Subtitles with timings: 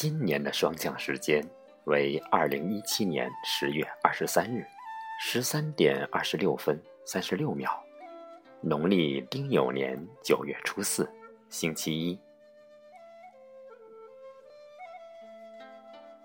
[0.00, 1.46] 今年的霜降时间
[1.84, 4.64] 为二零一七年十月二十三日
[5.20, 7.68] 十三点二十六分三十六秒，
[8.62, 11.06] 农历丁酉年九月初四，
[11.50, 12.18] 星期一。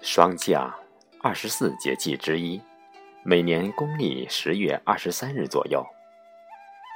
[0.00, 0.74] 霜降，
[1.20, 2.58] 二十四节气之一，
[3.22, 5.84] 每年公历十月二十三日左右。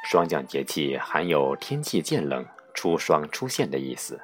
[0.07, 2.43] 霜降节气含有天气渐冷、
[2.73, 4.19] 初霜出现的意思。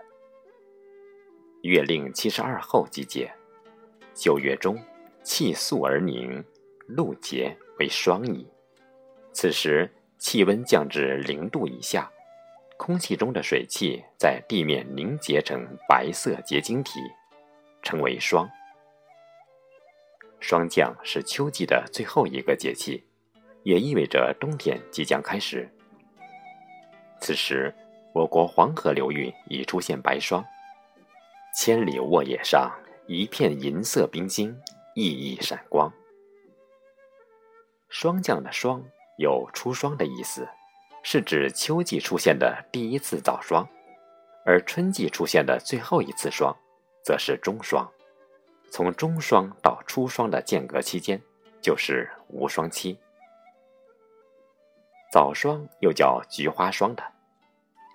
[1.63, 3.31] 月令七十二候季节，
[4.15, 4.79] 九月中，
[5.25, 6.43] 气肃而凝，
[6.87, 8.47] 露结为霜矣。
[9.33, 12.11] 此时气温降至零度以下，
[12.77, 17.01] 空气中的水汽在地面凝结成白色结晶体，
[17.83, 18.49] 称为霜。
[20.39, 23.05] 霜降是秋季的最后一个节气，
[23.65, 25.69] 也意味着冬天即将开始。
[27.21, 27.75] 此时，
[28.15, 30.45] 我国黄河流域已出现白霜。
[31.61, 32.71] 千里沃野上，
[33.09, 34.57] 一片银色冰晶，
[34.95, 35.93] 熠熠闪光。
[37.89, 38.81] 霜降的“霜”
[39.19, 40.49] 有初霜的意思，
[41.03, 43.67] 是指秋季出现的第一次早霜；
[44.47, 46.57] 而春季出现的最后一次霜，
[47.03, 47.91] 则是中霜。
[48.71, 51.21] 从中霜到初霜的间隔期间，
[51.61, 52.97] 就是无霜期。
[55.11, 57.03] 早霜又叫菊花霜的，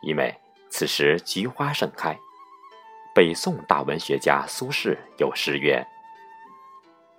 [0.05, 0.35] 因为
[0.69, 2.19] 此时菊花盛开。
[3.15, 5.85] 北宋大文学家苏轼有诗曰：“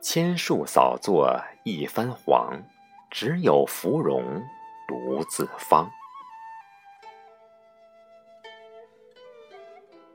[0.03, 2.61] 千树扫作一番黄，
[3.13, 4.43] 只有芙蓉
[4.89, 5.89] 独自芳。”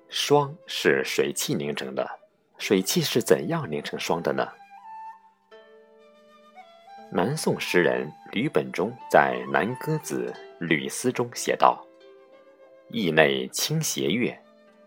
[0.09, 2.05] 霜是水汽凝成的，
[2.57, 4.45] 水汽是怎样凝成霜的呢？
[7.09, 11.81] 南宋诗人吕本中在《南歌子·吕思》中写道
[12.91, 14.37] ：“驿内清斜月。”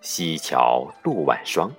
[0.05, 1.73] 西桥露晚霜，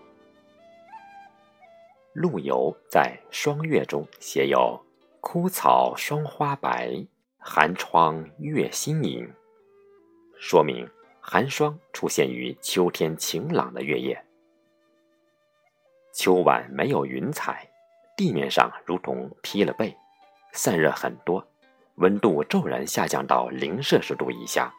[2.13, 4.81] 陆游在《霜月》中写有
[5.19, 7.06] “枯草霜花白，
[7.38, 9.29] 寒窗月新影”，
[10.39, 10.89] 说明
[11.19, 14.23] 寒霜出现于秋天晴朗的月夜。
[16.13, 17.69] 秋晚没有云彩，
[18.16, 19.94] 地面上如同披了被，
[20.53, 21.45] 散热很多，
[21.95, 24.73] 温度骤然下降到零摄氏度以下，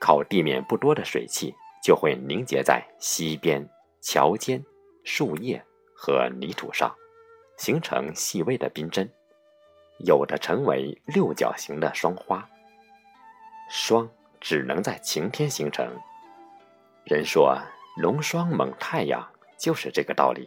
[0.00, 1.54] 靠地面不多的水汽。
[1.88, 3.66] 就会凝结在溪边、
[4.02, 4.62] 桥间、
[5.04, 5.64] 树叶
[5.96, 6.94] 和泥土上，
[7.56, 9.10] 形成细微的冰针，
[10.04, 12.46] 有的成为六角形的霜花。
[13.70, 14.06] 霜
[14.38, 15.90] 只能在晴天形成，
[17.06, 17.58] 人说
[17.96, 19.26] 龙霜猛太阳，
[19.56, 20.46] 就是这个道理。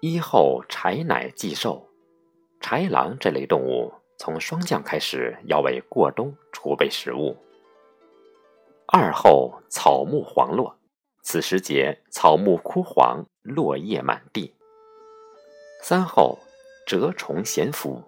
[0.00, 1.88] 一后柴乃祭寿。
[2.66, 7.36] 豺狼这类动物从霜降开始要为过冬储备食物。
[8.88, 10.76] 二后草木黄落，
[11.22, 14.52] 此时节草木枯黄，落叶满地。
[15.80, 16.40] 三后
[16.88, 18.02] 蛰虫咸伏，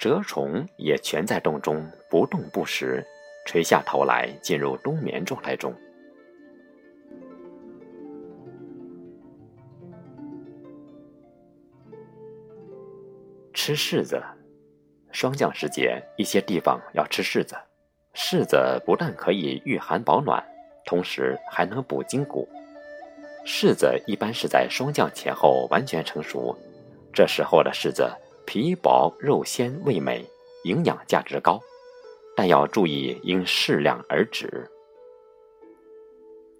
[0.00, 3.06] 蛰虫也全在洞中不动不食，
[3.46, 5.72] 垂下头来进入冬眠状态中。
[13.64, 14.22] 吃柿子，
[15.10, 17.56] 霜降时节，一些地方要吃柿子。
[18.12, 20.44] 柿子不但可以御寒保暖，
[20.84, 22.46] 同时还能补筋骨。
[23.46, 26.54] 柿子一般是在霜降前后完全成熟，
[27.10, 28.06] 这时候的柿子
[28.44, 30.22] 皮薄肉鲜，味美，
[30.64, 31.58] 营养价值高，
[32.36, 34.70] 但要注意应适量而止。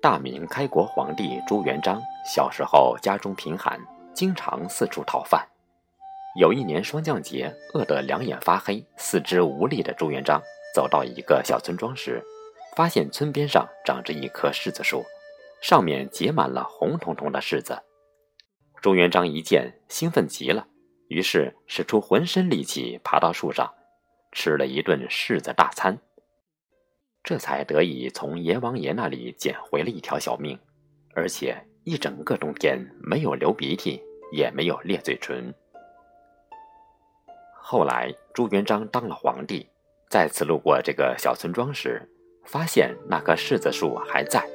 [0.00, 2.00] 大明开国皇帝朱元璋
[2.34, 3.78] 小时候家中贫寒，
[4.14, 5.46] 经常四处讨饭。
[6.36, 10.42] 有一年霜降节，饿得两眼发黑、四肢无力的朱元璋
[10.74, 12.20] 走到一个小村庄时，
[12.76, 15.04] 发现村边上长着一棵柿子树，
[15.62, 17.80] 上面结满了红彤彤的柿子。
[18.82, 20.66] 朱元璋一见，兴奋极了，
[21.06, 23.72] 于是使出浑身力气爬到树上，
[24.32, 25.96] 吃了一顿柿子大餐，
[27.22, 30.58] 这才得以从阎王爷那里捡回了一条小命，
[31.14, 35.54] 而且一整个冬天没有流鼻涕，也没有裂嘴唇。
[37.66, 39.66] 后来，朱元璋当了皇帝，
[40.10, 42.06] 再次路过这个小村庄时，
[42.44, 44.46] 发现那棵柿子树还在，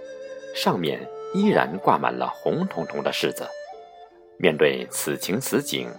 [0.56, 3.48] 上面依然挂满了红彤彤的柿子。
[4.38, 5.90] 面对此情此景，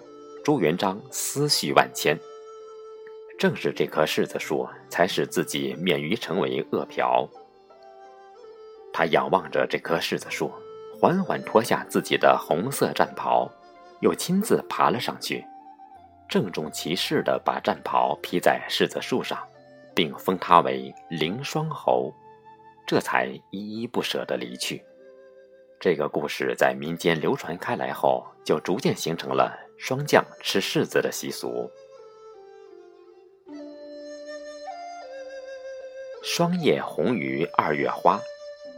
[0.44, 2.16] 朱元璋思绪万千。
[3.36, 7.28] 正是这棵柿子树，才使自己免于成为饿殍。
[8.92, 10.52] 他仰望着这棵柿子树，
[11.00, 13.50] 缓缓脱下自己的红色战袍，
[14.00, 15.44] 又亲自爬了上去。
[16.30, 19.36] 郑重其事地把战袍披在柿子树上，
[19.92, 22.14] 并封他为凌霜侯，
[22.86, 24.80] 这才依依不舍地离去。
[25.80, 31.68] 这个故事在民间流传开来后，就逐渐形成了霜降吃柿子的习俗。
[36.22, 38.20] 霜叶红于二月花，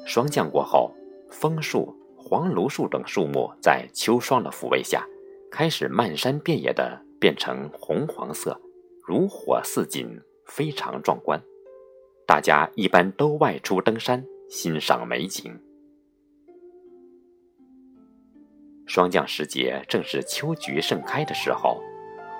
[0.06, 0.90] 霜降过后，
[1.30, 5.04] 枫树、黄芦树等树木在秋霜的抚慰下，
[5.50, 8.60] 开始漫山遍野的变成红黄色，
[9.06, 11.40] 如火似锦，非常壮观。
[12.26, 15.56] 大家一般都外出登山，欣赏美景。
[18.86, 21.80] 霜降时节正是秋菊盛开的时候，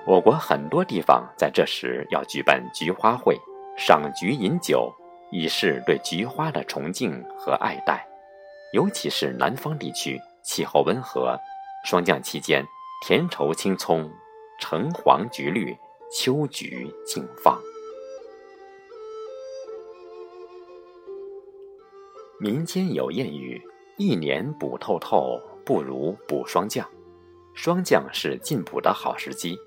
[0.05, 3.39] 我国很多地方在这时要举办菊花会、
[3.77, 4.93] 赏菊饮酒，
[5.31, 8.05] 以示对菊花的崇敬和爱戴。
[8.73, 11.39] 尤其是南方地区，气候温和，
[11.85, 12.65] 霜降期间，
[13.07, 14.11] 田畴青葱，
[14.65, 15.77] 橙黄橘绿，
[16.09, 17.61] 秋菊竞放。
[22.39, 23.61] 民间有谚语
[23.99, 26.89] ：“一年补透透。”不如补霜降，
[27.53, 29.57] 霜降是进补的好时机。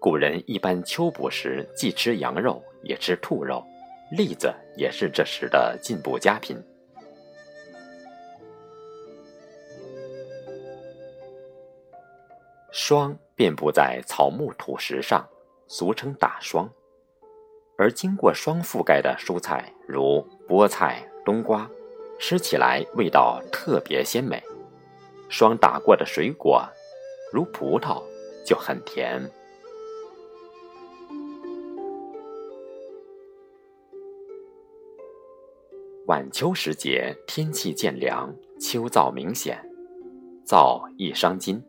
[0.00, 3.62] 古人一般秋补时既吃羊肉也吃兔肉，
[4.16, 6.56] 栗子也是这时的进补佳品。
[12.72, 15.28] 霜遍布在草木土石上，
[15.66, 16.70] 俗称打霜。
[17.76, 21.68] 而经过霜覆盖的蔬菜，如菠菜、冬瓜，
[22.18, 24.42] 吃起来味道特别鲜美。
[25.28, 26.62] 霜打过的水果，
[27.32, 28.02] 如葡萄，
[28.46, 29.30] 就很甜。
[36.06, 39.64] 晚秋时节，天气渐凉，秋燥明显，
[40.44, 41.64] 燥易伤筋。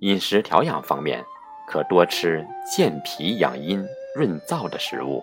[0.00, 1.24] 饮食调养方面，
[1.66, 3.84] 可多吃健脾养阴、
[4.14, 5.20] 润燥的食物。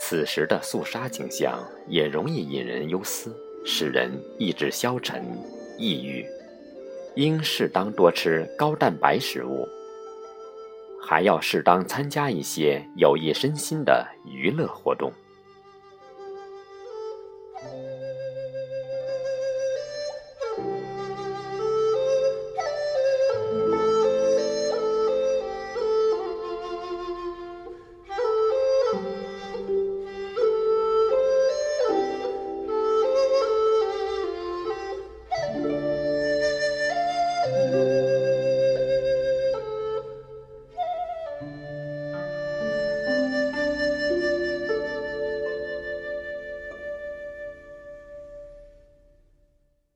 [0.00, 5.22] 此时的肃杀景象也容易引人忧思，使人意志消沉、
[5.76, 6.24] 抑郁。
[7.14, 9.68] 应适当多吃高蛋白食物，
[11.02, 15.12] 还要适当参加一些有益身心的娱乐活动。